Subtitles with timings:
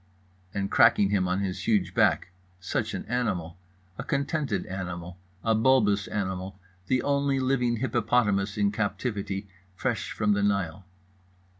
[0.51, 2.31] and cracking him on his huge back.
[2.59, 3.59] Such an animal!
[3.99, 10.41] A contented animal, a bulbous animal; the only living hippopotamus in captivity, fresh from the
[10.41, 10.85] Nile.